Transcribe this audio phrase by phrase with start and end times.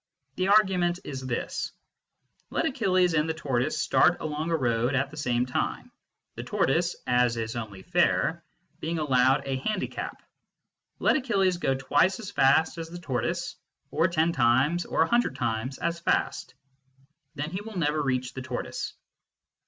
[0.35, 1.73] The argument is this:
[2.49, 5.91] Let Achilles and the tortoise start along a road at the same time,
[6.33, 8.43] the tortoise (as is only fair)
[8.79, 10.23] being allowed a handicap.
[10.97, 13.55] Let Achilles go twice as fast as the tortoise,
[13.91, 16.55] or ten times or a hundred times as fast.
[17.35, 18.95] Then he will never reach the tortoise.